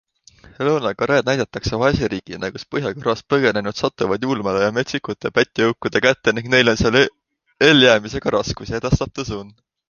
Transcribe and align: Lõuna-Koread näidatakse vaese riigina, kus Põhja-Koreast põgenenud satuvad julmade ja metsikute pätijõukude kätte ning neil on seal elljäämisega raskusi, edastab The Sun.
Lõuna-Koread 0.67 1.27
näidatakse 1.29 1.79
vaese 1.83 2.07
riigina, 2.13 2.49
kus 2.55 2.65
Põhja-Koreast 2.75 3.27
põgenenud 3.33 3.81
satuvad 3.81 4.25
julmade 4.29 4.63
ja 4.63 4.71
metsikute 4.79 5.31
pätijõukude 5.37 6.03
kätte 6.07 6.35
ning 6.39 6.51
neil 6.55 6.73
on 6.75 6.81
seal 6.81 6.99
elljäämisega 7.69 8.35
raskusi, 8.39 8.79
edastab 8.81 9.15
The 9.21 9.29
Sun. 9.31 9.55